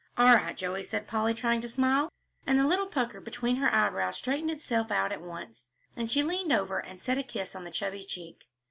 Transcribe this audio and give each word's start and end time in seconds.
"All 0.17 0.33
right, 0.35 0.57
Joey," 0.57 0.81
said 0.81 1.05
Polly, 1.05 1.35
trying 1.35 1.61
to 1.61 1.69
smile, 1.69 2.09
and 2.47 2.57
the 2.57 2.65
little 2.65 2.87
pucker 2.87 3.21
between 3.21 3.57
her 3.57 3.71
eyebrows 3.71 4.17
straightened 4.17 4.49
itself 4.49 4.89
out 4.89 5.11
at 5.11 5.21
once. 5.21 5.69
And 5.95 6.09
she 6.09 6.23
leaned 6.23 6.51
over 6.51 6.79
and 6.79 6.99
set 6.99 7.19
a 7.19 7.23
kiss 7.23 7.55
on 7.55 7.65
the 7.65 7.69
chubby 7.71 8.03
cheek. 8.03 8.47